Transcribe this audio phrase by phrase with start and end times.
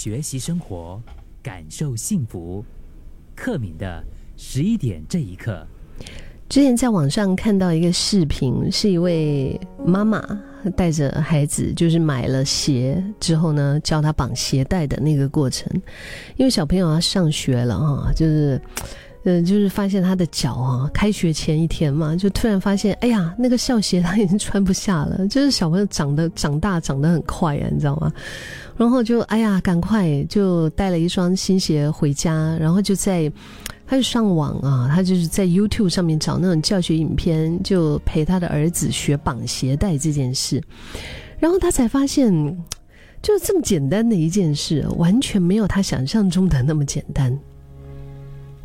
[0.00, 1.02] 学习生活，
[1.42, 2.64] 感受幸福。
[3.34, 4.00] 克敏的
[4.36, 5.66] 十一点这一刻。
[6.48, 10.22] 之前在网上看到一个视频，是一位妈妈
[10.76, 15.68] 带着孩子，就是买了鞋之后呢，教他绑鞋带的那个过程。
[16.36, 18.62] 因为小朋友要上学了哈，就是，
[19.28, 25.28] 嗯，就是发现他的脚啊，开学前一天嘛，就突然发现，哎呀，那个校鞋他已经穿不下了。
[25.28, 28.10] 就是小朋友长得长大长得很快啊，你知道吗？
[28.76, 33.30] 然后就哎呀，赶快就带了一双新鞋回家，然后就在。
[33.90, 40.62] 他就上网啊，他就是在 YouTube 上面找那种教学影片，就陪他的儿子学绑鞋带这件事。
[41.38, 42.30] 然后他才发现，
[43.22, 47.34] 就是这么简单的一件事，完全没有他想象中的那么简单。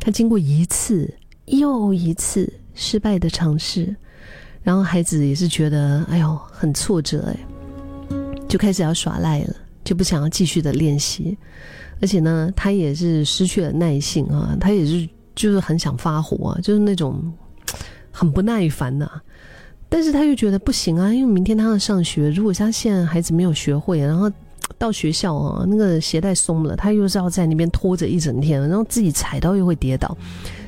[0.04, 1.10] 他经过一次
[1.46, 3.96] 又一次失败的尝试，
[4.62, 7.36] 然后孩子也是觉得哎呦很挫折哎，
[8.46, 11.38] 就开始要耍赖了，就不想要继续的练习。
[12.02, 17.32] 而且呢，他也是失去了耐性啊，他也是就是很想发火，啊就是那种
[18.10, 19.10] 很不耐烦呐。
[19.88, 24.30] 但是他又觉得不行啊，因为明天他要上学，如果他现在孩子没有学会，然后
[24.78, 30.16] 到学校啊，那个鞋带松了，他又是要在那边拖着一整天，然后自己踩到又会跌倒，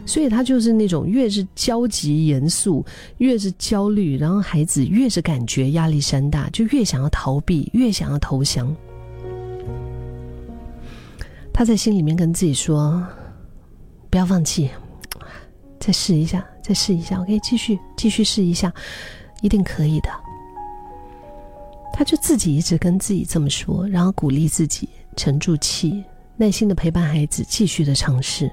[0.05, 2.85] 所以他就是那种越是焦急严肃，
[3.19, 8.75] 越是焦虑，然后孩子越是感觉压力山大，就越想要逃避，越想要投降。
[11.53, 13.03] 他在心里面跟自己说
[14.11, 14.71] ：“不要放弃，
[15.81, 18.73] 再试一下，再试一下，我可以继续继续试一下，
[19.41, 20.11] 一定可以的。”
[21.99, 26.05] 他就自己一直跟自己这么说，然后鼓励自己，沉住气，
[26.37, 28.51] 耐心的陪伴孩子，继续的尝试。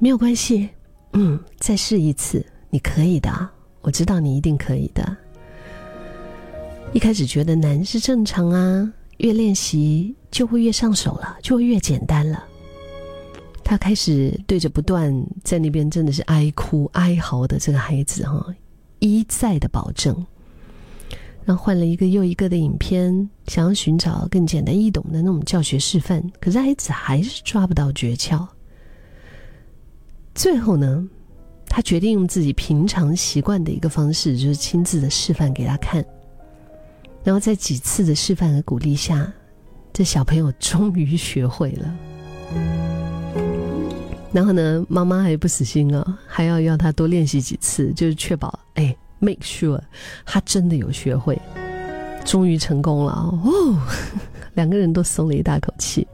[0.00, 0.68] 没有关系，
[1.12, 3.30] 嗯，再试一次，你可以的，
[3.82, 5.16] 我知道你一定可以的。
[6.92, 8.92] 一开始觉得难是正常啊。
[9.18, 12.42] 越练习就会越上手了，就会越简单了。
[13.62, 18.42] 他开始对着不断在那边真的是哀哭哀嚎的这个孩子哈，
[18.98, 20.26] 一再的保证，
[21.44, 28.46] 然后换了一个又一个的影片，想要寻找更简单易懂的那种教学示范，可是孩子还是抓不到诀窍。
[30.34, 31.08] 最后呢，
[31.66, 36.04] 他决定用自己平常习惯的一个方式，就是亲自的示范给他看。
[37.24, 39.30] 然后在几次的示范和鼓励下，
[39.92, 41.94] 这小朋友终于学会了。
[44.32, 49.80] 然后呢，妈妈还不死心啊，还要要他多练习几次，就是确保哎，make sure
[50.26, 51.40] 他真的有学会。
[52.24, 53.78] 终于成功了哦，
[54.54, 56.04] 两个人都松了一大口气。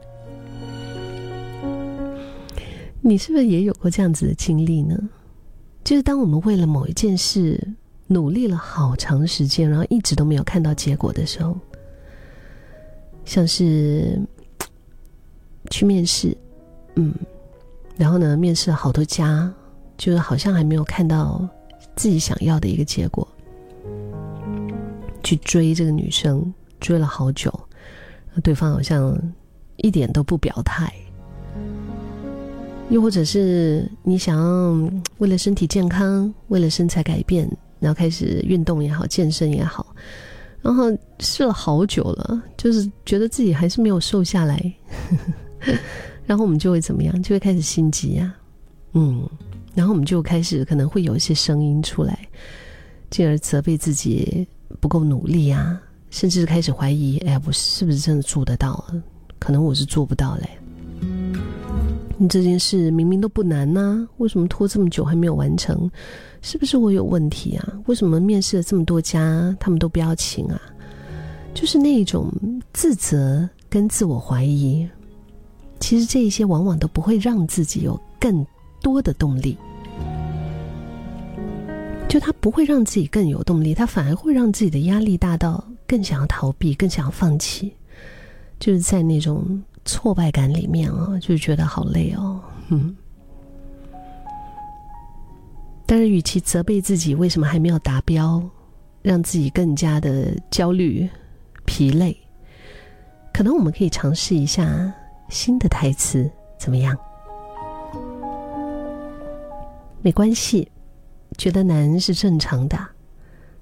[3.01, 4.95] 你是不是也有过这样子的经历呢？
[5.83, 7.59] 就是当我们为了某一件事。
[8.09, 11.59] 努力了好长时间，然后一直都没有看到结果的时候，
[13.25, 14.17] 像是
[15.69, 16.33] 去面试，
[16.95, 17.13] 嗯，
[17.97, 19.53] 然后呢，面试了好多家，
[19.97, 21.45] 就是好像还没有看到
[21.97, 23.27] 自己想要的一个结果。
[25.23, 27.53] 去追这个女生，追了好久，
[28.41, 29.19] 对方好像
[29.75, 30.89] 一点都不表态。
[32.89, 37.49] 又或者是你想要为了身体健康，为了身材改变。
[37.79, 39.95] 然后开始运动也好，健身也好，
[40.63, 40.85] 然后
[41.19, 44.73] 试了好久了，就是觉得自己还是没有瘦下来，
[46.25, 47.21] 然后我们就会怎么样？
[47.21, 48.33] 就会开始心急呀，
[48.93, 49.29] 嗯，
[49.77, 52.27] 然后我们就开始可能会有一些声音出来，
[53.11, 54.47] 进而责备自己
[54.79, 55.79] 不够努力啊，
[56.09, 58.83] 甚至开始怀疑，哎，我是不是真的做得到？
[59.37, 60.49] 可能我是做不到嘞。
[62.17, 65.87] 你这件事明明都不难呐，为什么拖这么久还没有完成？
[66.41, 67.73] 是不是我有问题啊？
[67.85, 70.59] 为什么面试了这么多家，他们都不要请啊？
[71.53, 72.33] 就是那种
[72.73, 74.89] 自责跟自我怀疑，
[75.79, 78.43] 其实这一些往往都不会让自己有更
[78.81, 79.55] 多的动力。
[82.07, 87.73] 就他不会让自己更有动力，他反而会让自己的压力大到更想要逃避，更想要放弃。
[88.59, 92.39] 就是在那种挫败感里面啊，就觉得好累哦。
[92.69, 92.95] 嗯。
[95.85, 98.41] 但是，与其责备自己为什么还没有达标，
[99.01, 101.07] 让自己更加的焦虑、
[101.65, 102.17] 疲累，
[103.33, 104.91] 可能我们可以尝试一下
[105.29, 106.97] 新的台词，怎么样？
[110.01, 110.69] 没关系，
[111.37, 112.77] 觉得难是正常的，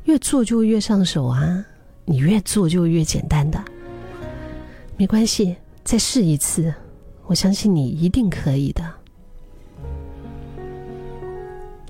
[0.05, 1.65] 越做就越上手啊！
[2.05, 3.59] 你越做就越简单的，
[4.95, 6.73] 没关系，再试一次，
[7.25, 8.83] 我相信你一定可以的。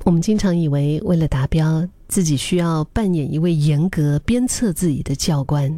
[0.03, 5.69] 我们经常以为，为了达标，自己需要扮演一位严格鞭策自己的教官。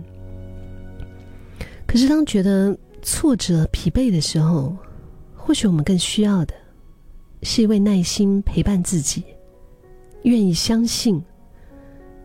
[1.88, 4.76] 可是当觉得挫折、疲惫的时候，
[5.34, 6.54] 或许我们更需要的，
[7.42, 9.24] 是一位耐心陪伴自己、
[10.28, 11.24] 愿意相信、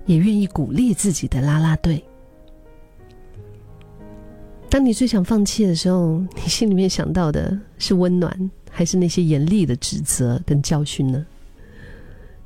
[0.06, 2.02] 也愿意鼓励自己的啦啦队。
[4.68, 11.24] 当你最想放弃的时候，你心里面想到的是温暖，还是那些严厉的指责跟教训呢？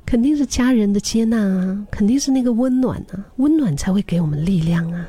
[0.05, 5.07] 肯定是家人的接纳啊，肯定是那个温暖啊，温暖才会给我们力量啊。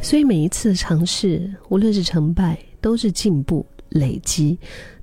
[0.00, 4.58] 所以每一次的尝试，无论是成败，都是进步累积，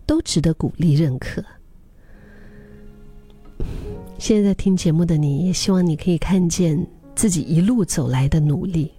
[0.08, 1.44] 都值得鼓励认可。
[4.20, 6.86] 现在在听节目的你，也希望你可以看见
[7.16, 8.92] 自己一路走来的努力，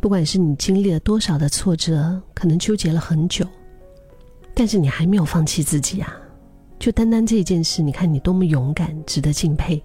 [0.00, 3.44] 不管是你经历了多少的挫折，可能纠结了很久，
[4.54, 6.16] 但是你还没有放弃自己啊。
[6.78, 9.82] 就单单这一件事，你看你多么勇敢，值得敬佩。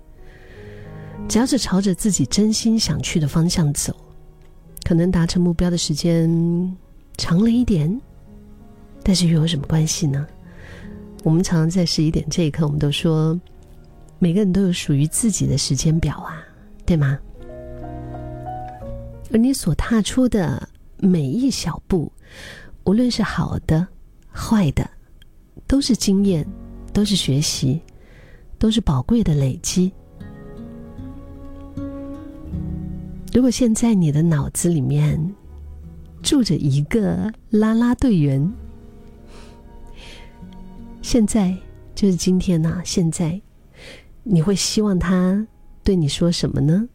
[1.28, 3.96] 只要是朝着自己真心想去的方向走，
[4.84, 6.78] 可能达成目标的时间
[7.18, 8.00] 长了一点，
[9.02, 10.28] 但是又有什么关系呢？
[11.24, 13.40] 我们常常在十一点这一刻，我们都说，
[14.24, 16.42] 每个人都有属于自己的时间表啊，
[16.86, 17.20] 对吗？
[19.34, 22.10] 而你所踏出的每一小步，
[22.86, 23.86] 无论是好的、
[24.34, 24.90] 坏的，
[25.68, 26.48] 都是经验。
[26.94, 27.82] 都是学习，
[28.60, 29.92] 都是宝贵的累积。
[33.34, 35.20] 如果现在你的脑子里面
[36.22, 38.54] 住着一个啦啦队员，
[41.02, 41.52] 现在
[41.96, 43.42] 就是今天呐，现在
[44.24, 45.46] 你会希望他
[45.84, 46.88] 对你说什么呢？